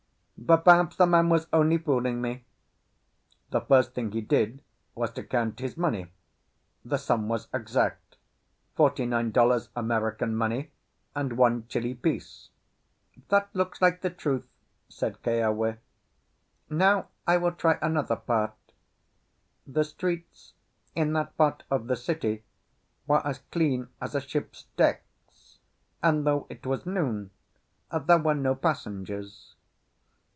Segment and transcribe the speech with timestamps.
[0.43, 2.43] "But perhaps the man was only fooling me."
[3.51, 4.63] The first thing he did
[4.95, 6.11] was to count his money;
[6.83, 10.71] the sum was exact—forty nine dollars American money,
[11.13, 12.49] and one Chili piece.
[13.29, 14.47] "That looks like the truth,"
[14.89, 15.77] said Keawe.
[16.71, 18.55] "Now I will try another part."
[19.67, 20.53] The streets
[20.95, 22.43] in that part of the city
[23.05, 25.59] were as clean as a ship's decks,
[26.01, 27.29] and though it was noon,
[27.93, 29.53] there were no passengers.